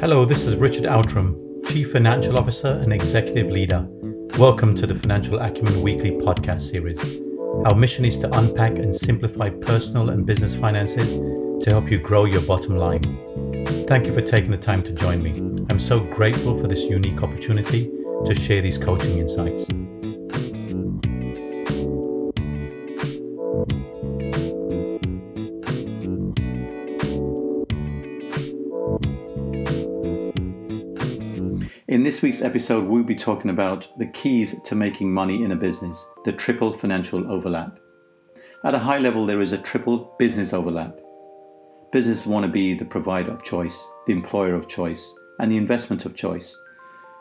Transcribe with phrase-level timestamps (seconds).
[0.00, 1.36] Hello, this is Richard Outram,
[1.68, 3.86] Chief Financial Officer and Executive Leader.
[4.38, 6.98] Welcome to the Financial Acumen Weekly podcast series.
[7.66, 11.16] Our mission is to unpack and simplify personal and business finances
[11.62, 13.02] to help you grow your bottom line.
[13.86, 15.36] Thank you for taking the time to join me.
[15.68, 17.90] I'm so grateful for this unique opportunity
[18.24, 19.68] to share these coaching insights.
[31.90, 35.56] In this week's episode, we'll be talking about the keys to making money in a
[35.56, 37.80] business, the triple financial overlap.
[38.64, 40.96] At a high level, there is a triple business overlap.
[41.90, 46.04] Businesses want to be the provider of choice, the employer of choice, and the investment
[46.04, 46.56] of choice.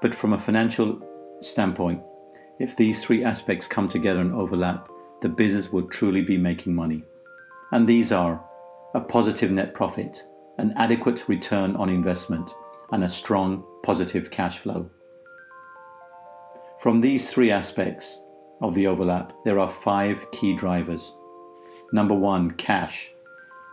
[0.00, 1.02] But from a financial
[1.40, 2.00] standpoint,
[2.60, 4.88] if these three aspects come together and overlap,
[5.22, 7.02] the business will truly be making money.
[7.72, 8.40] And these are
[8.94, 10.22] a positive net profit,
[10.58, 12.54] an adequate return on investment,
[12.92, 14.88] and a strong positive cash flow.
[16.80, 18.22] From these three aspects
[18.60, 21.16] of the overlap, there are five key drivers.
[21.92, 23.12] Number one, cash.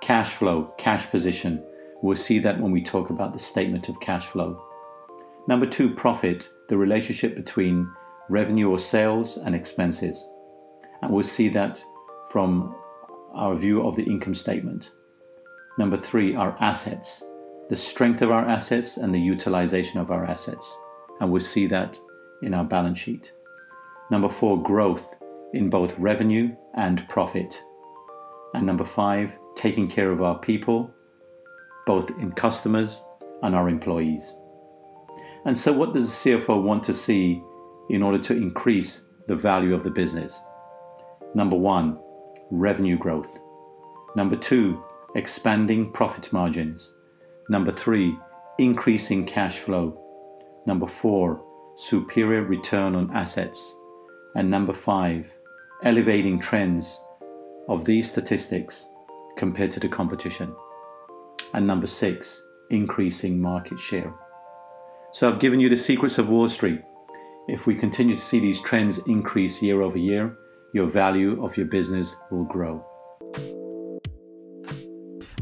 [0.00, 1.64] Cash flow, cash position.
[2.02, 4.60] We'll see that when we talk about the statement of cash flow.
[5.48, 7.88] Number two, profit, the relationship between
[8.28, 10.28] revenue or sales and expenses.
[11.02, 11.82] And we'll see that
[12.30, 12.74] from
[13.34, 14.90] our view of the income statement.
[15.78, 17.24] Number three, our assets,
[17.68, 20.78] the strength of our assets and the utilization of our assets.
[21.20, 21.98] And we'll see that
[22.42, 23.32] in our balance sheet.
[24.10, 25.14] Number four, growth
[25.52, 27.62] in both revenue and profit.
[28.54, 30.92] And number five, taking care of our people,
[31.86, 33.02] both in customers
[33.42, 34.36] and our employees.
[35.44, 37.42] And so, what does the CFO want to see
[37.90, 40.40] in order to increase the value of the business?
[41.34, 41.98] Number one,
[42.50, 43.38] revenue growth.
[44.14, 46.94] Number two, expanding profit margins.
[47.48, 48.16] Number three,
[48.58, 49.98] increasing cash flow.
[50.66, 53.74] Number four, superior return on assets.
[54.34, 55.30] And number five,
[55.82, 57.00] elevating trends
[57.68, 58.88] of these statistics
[59.36, 60.54] compared to the competition.
[61.54, 64.14] And number six, increasing market share.
[65.12, 66.80] So I've given you the secrets of Wall Street.
[67.48, 70.36] If we continue to see these trends increase year over year,
[70.72, 72.86] your value of your business will grow.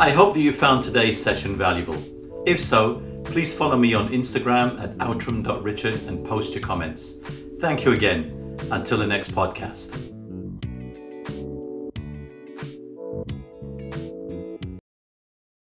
[0.00, 2.02] I hope that you found today's session valuable.
[2.46, 7.16] If so, please follow me on Instagram at outram.richard and post your comments.
[7.60, 8.56] Thank you again.
[8.70, 10.19] Until the next podcast.